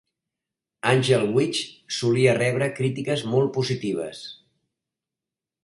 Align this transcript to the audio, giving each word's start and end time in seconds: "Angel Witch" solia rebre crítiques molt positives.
"Angel 0.91 1.25
Witch" 1.35 1.61
solia 1.99 2.35
rebre 2.39 2.71
crítiques 2.81 3.27
molt 3.35 3.55
positives. 3.61 4.25